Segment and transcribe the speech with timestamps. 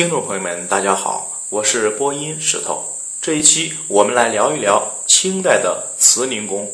[0.00, 2.82] 听众朋友们，大家好，我是播音石头。
[3.20, 6.70] 这一期我们来聊一聊清代的慈宁宫。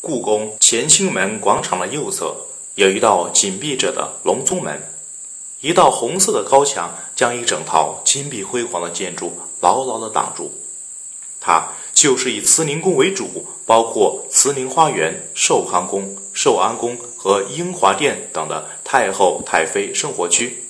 [0.00, 2.34] 故宫乾清门广场的右侧
[2.74, 4.82] 有一道紧闭着的隆宗门，
[5.60, 10.50] 一道红色的高墙将一整套金碧辉煌的建筑牢牢地挡住。
[11.40, 20.64] 它就是以慈宁宫为主，包括慈宁花园、寿康宫、寿安宫和英华殿等的太后太妃生活区。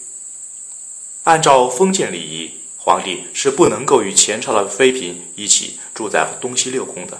[1.29, 7.19] 按照封建礼仪，皇帝是不能够与前朝的妃嫔一起住在东西六宫的。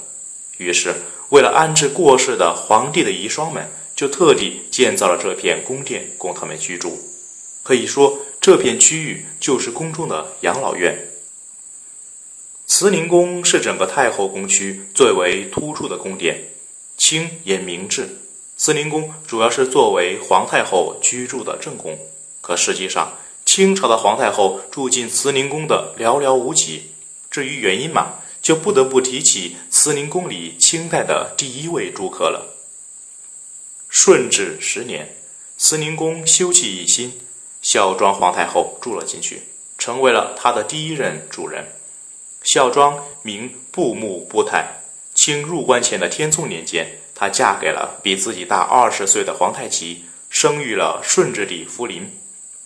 [0.56, 0.95] 于是，
[1.28, 6.98] 为了安置过世的皇帝的遗孀们，就特地建造了这片宫殿供他们居住。
[7.62, 10.98] 可以说，这片区域就是宫中的养老院。
[12.66, 16.45] 慈宁宫是整个太后宫区最为突出的宫殿，
[16.96, 18.09] 清也明制。
[18.56, 21.98] 慈宁宫主要是作为皇太后居住的正宫，
[22.40, 23.12] 可实际上。
[23.48, 26.91] 清朝的皇太后住进慈宁宫的寥寥无几，
[27.30, 32.59] 至于原因嘛，就不得不提起慈宁宫里清代的第一位住客了。
[33.88, 35.16] 顺治十年，
[35.57, 37.18] 慈宁宫修葺一新，
[37.63, 39.45] 孝庄皇太后住了进去，
[39.79, 41.65] 成为了她的第一任主人。
[42.43, 44.83] 孝庄名布木布泰，
[45.15, 52.12] 清入关前的天聪年间，她嫁给了比自己大二十岁的皇太极，生育了顺治帝福临。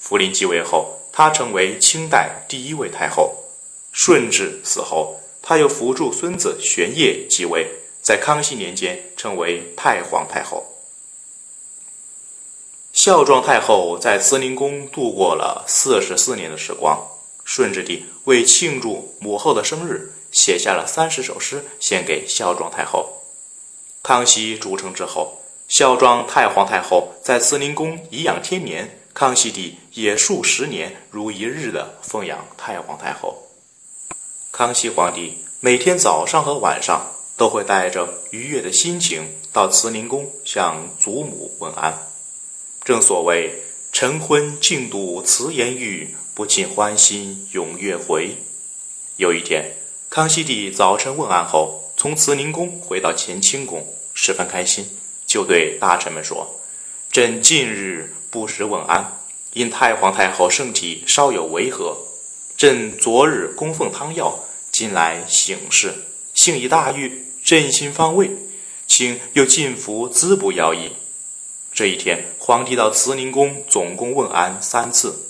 [0.03, 3.37] 福临继位后，她成为清代第一位太后。
[3.93, 7.69] 顺治死后，她又扶助孙子玄烨继位，
[8.03, 10.67] 在康熙年间成为太皇太后。
[12.93, 16.99] 孝庄太后在慈宁宫度过了四十四年的时光。
[17.45, 23.23] 顺治帝为庆祝母后的生日，写下了三十首诗献给孝庄太后。
[24.03, 28.99] 康熙筑成之后，孝庄太皇太后在慈宁宫颐养天年。
[29.15, 33.43] 康熙帝也数十年如一日的奉养太皇太后。
[34.51, 42.07] 康熙皇帝每天早上和晚上都会带着愉悦的心情到慈宁宫向祖母问安。
[42.85, 43.63] 正所谓
[43.93, 48.37] “晨昏静笃慈颜玉，不尽欢心永月回”。
[49.17, 49.77] 有一天，
[50.09, 54.89] 康熙帝早晨问安后，从慈宁宫回到乾清宫，十分开心，
[55.27, 56.61] 就对大臣们说
[57.13, 59.21] ：“朕近日。”不时问安，
[59.53, 61.99] 因太皇太后身体稍有违和，
[62.57, 64.39] 朕昨日供奉汤药，
[64.73, 65.93] 今来醒事，
[66.33, 68.31] 幸已大愈，朕心方慰，
[68.87, 70.93] 请又进服滋补药液。
[71.75, 75.27] 这一天，皇帝到慈宁宫总共问安三次。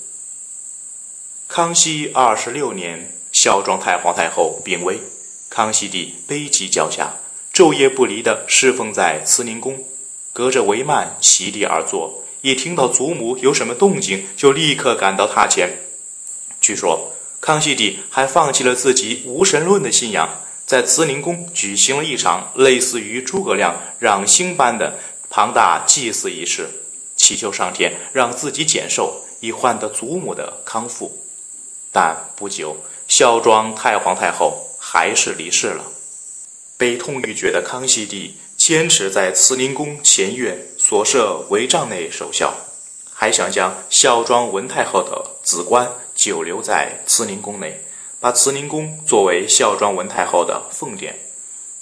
[1.49, 5.01] 康熙二十六年，孝庄太皇太后病危，
[5.49, 7.15] 康熙帝悲急交加，
[7.53, 9.83] 昼夜不离地侍奉在慈宁宫，
[10.31, 12.23] 隔着帷幔席地而坐。
[12.43, 15.69] 一听到祖母有什么动静，就立刻赶到榻前。
[16.59, 24.99] 据说康熙帝还放弃了自己无神论的信仰，在慈宁宫举行了一场类似于诸葛亮攘星般的
[25.29, 26.67] 庞大祭祀仪式，
[27.15, 31.17] 祈求上天让自己减寿，以换得祖母的康复。
[31.93, 32.75] 但不久，
[33.07, 35.85] 孝庄太皇太后还是离世了。
[36.77, 38.35] 悲痛欲绝的康熙帝。
[38.55, 42.53] 坚持在慈宁宫前院所设帷帐内守孝，
[43.09, 47.81] 还想将孝庄文太后的子冠久留在慈宁宫内，
[48.19, 51.17] 把慈宁宫作为孝庄文太后的奉殿。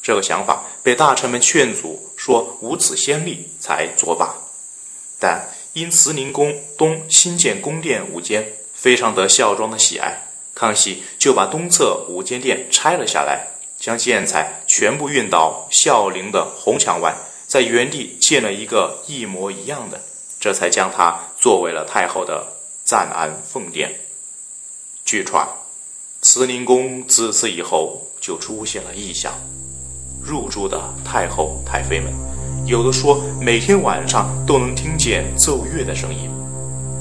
[0.03, 4.35] 这个想法被大臣们劝阻，说无此先例，才作罢。
[5.19, 10.16] 但因慈宁宫东新建宫殿五间，非常得孝庄的喜爱，
[10.53, 13.47] 康熙就把东侧五间殿拆了下来。
[13.79, 17.16] 将建材全部运到孝陵的红墙外，
[17.51, 20.00] 在原地建了一个一模一样的，
[20.39, 22.47] 这才将它作为了太后的
[22.85, 23.91] 暂安奉殿。
[25.03, 25.45] 据传，
[26.22, 29.34] 慈宁宫自此以后就出现了异象，
[30.23, 32.13] 入住的太后太妃们，
[32.66, 36.31] 有的说每天晚上都能听见奏乐的声音，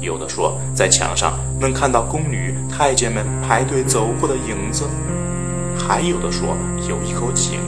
[0.01, 4.83] 有的说在墙上能看到宫女太监们排队走过的影子。
[5.79, 6.57] 还有的说
[6.89, 7.61] 有一口井，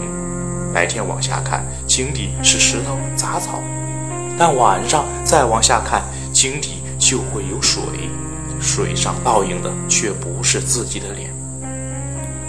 [0.72, 3.60] 白天往下看井底是石头杂草，
[4.38, 6.02] 但晚上再往下看
[6.32, 7.82] 井底就会有水，
[8.60, 11.30] 水上倒映的却不是自己的脸。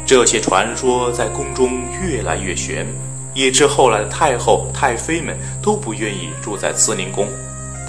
[0.06, 2.86] 这些传说在宫中越来越玄，
[3.34, 7.28] 以致后来的太后太妃们都不愿意住在慈宁宫，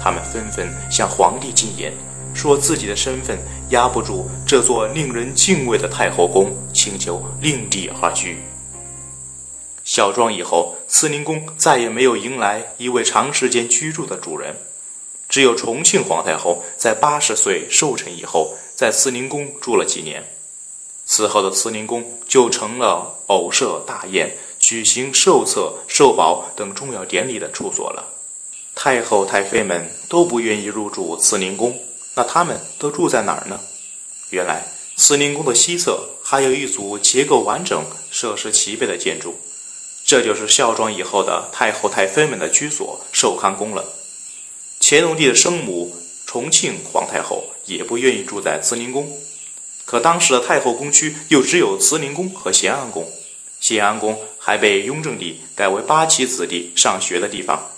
[0.01, 1.93] 他们纷纷向皇帝进言。
[2.33, 3.37] 说自己的身份
[3.69, 8.39] 压不住这座令人敬畏的太后宫，请求另地而居。
[9.95, 14.53] 孝庄以后，慈宁宫再也没有迎来一位长时间居住的主人，
[15.29, 20.21] 只有重庆皇太后在八十岁寿辰以后，在慈宁宫住了几年。
[21.05, 28.03] 此后的慈宁宫就成了偶设大宴、举行寿册、寿宝等重要典礼的处所了。
[28.75, 31.73] 太后、太妃们都不愿意入住慈宁宫，
[32.15, 33.57] 那他们都住在哪儿呢？
[34.31, 37.81] 原来，慈宁宫的西侧还有一组结构完整、
[38.11, 39.39] 设施齐备的建筑，
[40.05, 43.83] 这就是孝庄以后的太后、太妃们的居所——寿康宫了。
[44.79, 45.95] 乾隆帝的生母
[46.27, 49.11] 重庆皇太后也不愿意住在慈宁宫。
[49.83, 53.11] 可当时的太后宫区又只有慈宁宫和咸安宫，
[53.59, 57.71] 咸安宫还被雍正帝改为八旗子弟上学的地方，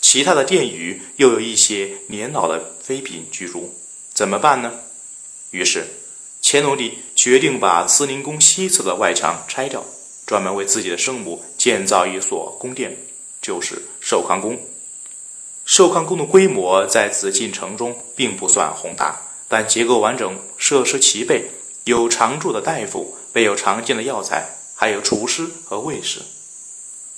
[0.00, 3.74] 其他的殿宇又有一些年老的妃嫔居住，
[4.12, 4.72] 怎么办呢？
[5.50, 5.86] 于是，
[6.42, 9.84] 乾隆帝决定把慈宁宫西侧的外墙拆掉，
[10.32, 12.96] 专门为自己的生母建造一所宫殿，
[13.42, 14.58] 就是寿康宫。
[15.66, 19.20] 寿康宫的规模在紫禁城中并不算宏大。
[19.46, 21.50] 但结构完整，设施齐备，
[21.84, 26.22] 有常驻的大夫，备有常见的药材，还有厨师和卫士。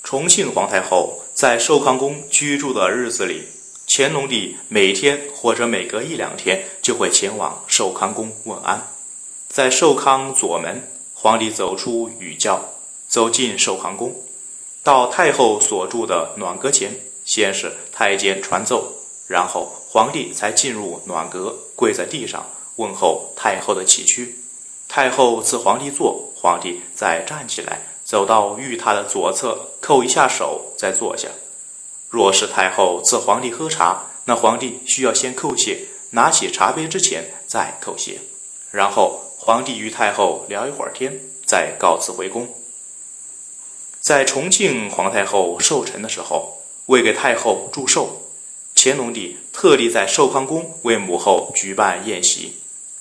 [0.03, 3.43] 重庆皇太后在寿康宫居住的日子里，
[3.87, 8.85] 乾隆帝每天或者每隔一两天就会前往寿康宫问安。
[9.47, 12.73] 在寿康左门，皇帝走出御轿，
[13.15, 14.13] 走进寿康宫，
[14.83, 16.91] 到太后所住的暖阁前，
[17.23, 18.91] 先是太监传奏，
[19.25, 21.55] 然后皇帝才进入暖阁。
[21.77, 22.45] 跪在地上
[22.75, 24.37] 问候太后的起居，
[24.89, 31.29] 太后赐皇帝坐，皇帝再站起来，走到御榻的左侧，叩一下手，再坐下。
[32.09, 38.19] 若是太后赐皇帝喝茶，那皇帝需要先叩谢，拿起茶杯之前再叩谢，
[38.71, 42.45] 然后皇帝与太后聊一会儿天，再告辞回宫。
[44.05, 48.21] 在重庆皇太后寿辰的时候，为给太后祝寿。
[48.75, 52.53] 乾隆帝特地在寿康宫为母后举办宴席，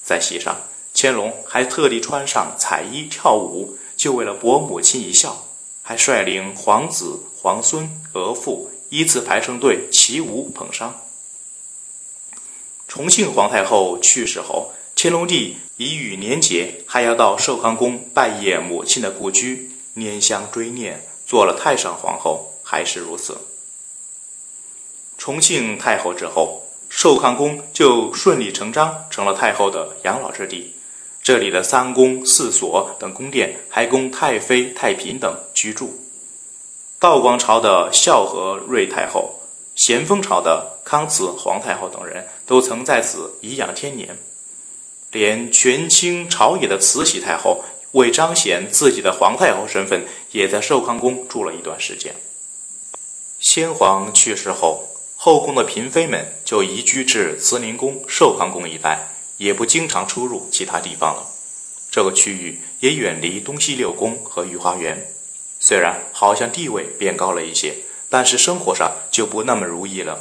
[0.03, 0.57] 在席上，
[0.95, 5.47] 乾隆还特地穿上彩衣跳舞，就为了博母亲一笑，
[5.83, 11.03] 还率领皇子、皇孙、额驸依次排成队起舞捧伤。
[12.89, 23.37] 重庆皇太后去世后，乾隆帝已与年节还要到寿康宫拜谒母亲的故居，拈香追念，做了太上皇后，还是如此。
[25.17, 30.75] 重庆太后之后，寿康宫就顺理成章成了太后的养老之地。
[31.23, 35.99] 这里的三宫、四所等宫殿还供太妃、太嫔等居住。
[36.99, 39.41] 道光朝的孝和睿太后、
[39.75, 44.19] 咸丰朝的康慈皇太后等人都曾在此颐养天年。
[45.13, 47.63] 连权倾朝野的慈禧太后，
[47.95, 52.15] 为彰显自己的皇太后身份，也在寿康宫住了一段时间。
[53.41, 54.85] 先皇去世后。
[55.17, 59.09] 后宫的嫔妃们就移居至慈宁宫、寿康宫一带，
[59.39, 61.27] 也不经常出入其他地方了。
[61.91, 65.07] 这个区域也远离东西六宫和御花园。
[65.59, 67.75] 虽然好像地位变高了一些，
[68.11, 70.19] 但是生活上就不那么如意了。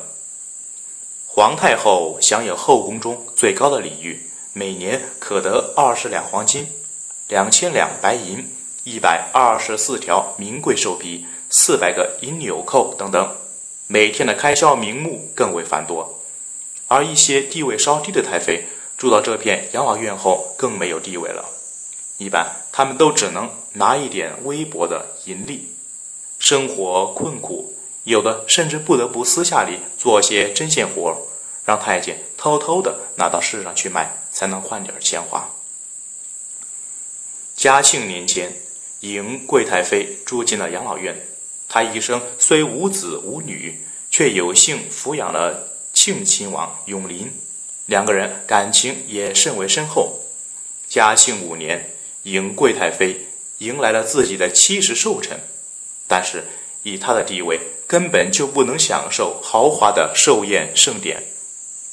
[1.28, 4.22] 皇太后享有后宫中最高的礼遇，
[4.54, 6.66] 每年可得二十两黄金、
[7.34, 8.48] 两千两白银、
[8.84, 13.36] 一百二十四条名贵兽皮、四百个银纽扣等等。
[13.88, 16.20] 每天的开销名目更为繁多，
[16.88, 18.66] 而一些地位稍低的太妃
[19.00, 21.44] 住到这片养老院后，更没有地位了。
[22.20, 25.74] 一般他们都只能拿一点微薄的银利，
[26.38, 27.74] 生活困苦，
[28.04, 31.18] 有的甚至不得不私下里做些针线活，
[31.66, 35.50] 让太监偷偷的拿到市上去卖，才能换点钱花。
[37.64, 38.52] 嘉庆年间，
[39.00, 41.16] 迎贵太妃住进了养老院。
[41.70, 43.80] 他一生虽无子无女，
[44.12, 47.32] 却有幸抚养了庆亲王永璘，
[47.86, 50.20] 两个人感情也甚为深厚。
[50.90, 51.90] 嘉庆五年，
[52.24, 53.28] 迎贵太妃
[53.60, 55.40] 迎来了自己的七十寿辰，
[56.06, 56.44] 但是
[56.82, 61.24] 以她的地位，根本就不能享受豪华的寿宴盛典，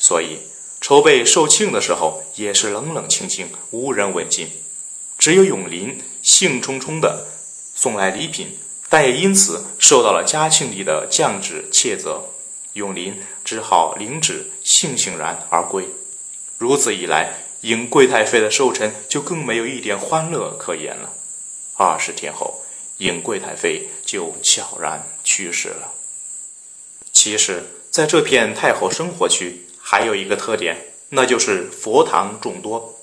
[0.01, 0.39] 所以
[0.81, 4.51] 筹备寿庆的时候也是冷冷清清，无人问津。
[5.21, 7.29] 只有永璘兴冲冲地
[7.77, 8.59] 送来礼品。
[8.89, 12.25] 但也因此受到了嘉庆帝的降旨切责，
[12.73, 15.87] 永璘只好领旨悻悻然而归。
[16.59, 21.13] 如此一来，迎贵太妃的寿辰就更没有一点欢乐可言了。
[21.75, 22.63] 二十天后，
[22.99, 25.93] 迎贵太妃就悄然去世了。
[27.13, 27.63] 其实，
[27.93, 30.77] 在这片太后生活区，还有一个特点，
[31.11, 33.00] 那就是佛堂众多。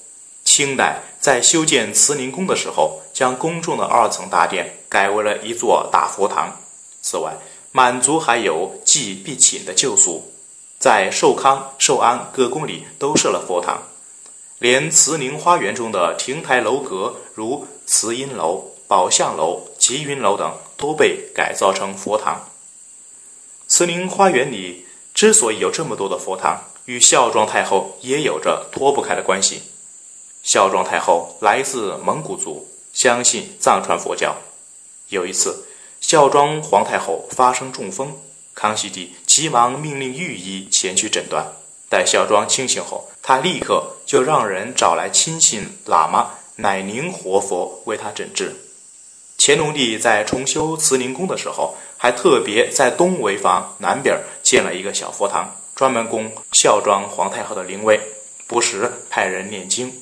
[0.57, 6.57] 清代在修建慈宁宫的时候，将宫中的二层大殿改为了一座大佛堂。
[6.99, 7.35] 此外，
[7.71, 10.33] 满族还有祭必寝的旧俗，
[10.79, 13.83] 在寿康、寿安各宫里都设了佛堂。
[14.57, 22.49] 连慈宁花园中的亭台楼阁，如慈音楼、宝相楼、吉云楼等，都被改造成佛堂。
[23.67, 29.61] 慈宁花园里之所以有这么多的佛堂，与孝庄太后也有着脱不开的关系。
[30.47, 34.33] 孝庄太后来自蒙古族，相信藏传佛教。
[35.09, 35.65] 有一次，
[35.99, 38.17] 孝庄皇太后发生中风，
[38.55, 41.45] 康熙帝急忙命令御医前去诊断。
[41.89, 48.55] 待孝庄清醒后，他立刻就让人找来亲信喇嘛乃宁活佛为他诊治。
[49.37, 57.99] 乾隆帝在重修慈宁宫的时候，还特别在东围房南边建了一个小佛堂，专门供孝庄皇太后的灵位，
[58.47, 59.93] 不时派人念经。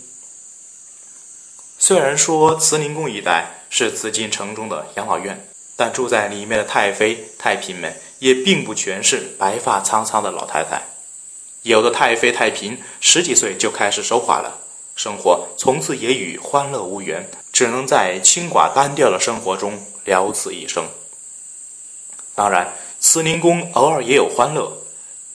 [1.88, 10.82] 虽然说慈宁宫一带是紫禁城中的养老院，但住在里面的太妃、太嫔们也并不全是白发苍苍的老太太。
[11.62, 14.62] 有的太妃太嫔十几岁就开始守寡了，
[14.96, 20.88] 生活从此也与欢乐无缘，只能在清寡单调的生活中了此一生。
[22.34, 24.76] 当然，慈宁宫偶尔也有欢乐，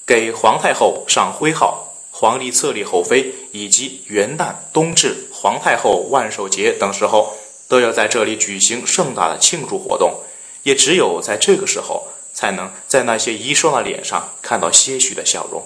[0.05, 7.35] 给皇太后上徽号、皇帝册立后妃，以及元旦、冬至、皇太后万寿节等时候，
[7.67, 10.21] 都要在这里举行盛大的庆祝活动。
[10.65, 15.63] 也只有在这个时候，才能在那些遗孀的脸上看到些许的笑容。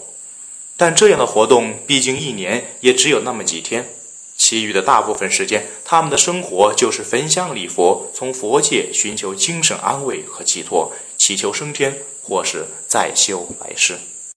[0.77, 3.89] 但这样的活动毕竟一年也只有那么几天，
[4.37, 13.99] 其余的大部分时间，他们的生活就是焚香礼佛，从佛界寻求精神安慰和寄托，祈求升天或是再修来世。